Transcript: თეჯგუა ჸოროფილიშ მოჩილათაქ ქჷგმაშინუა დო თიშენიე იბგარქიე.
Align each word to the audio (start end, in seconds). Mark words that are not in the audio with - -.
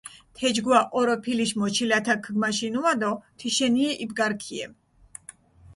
თეჯგუა 0.35 0.79
ჸოროფილიშ 0.91 1.51
მოჩილათაქ 1.59 2.19
ქჷგმაშინუა 2.23 2.93
დო 3.01 3.11
თიშენიე 3.37 3.91
იბგარქიე. 4.03 4.65